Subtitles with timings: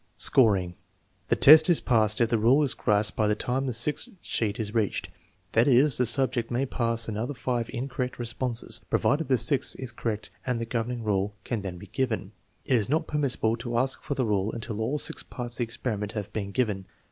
[0.17, 0.73] Scoring.
[1.27, 4.59] The test is passed if the rule is grasped by the time the sixth sheet
[4.59, 5.09] is reached;
[5.51, 10.31] that is, the subject may pass after five incorrect responses, provided the sixth is correct
[10.43, 12.31] and the governing rule can then be given.
[12.65, 15.65] It is not permissible to ask for the rule until all six parts of the
[15.65, 16.87] experiment have been given.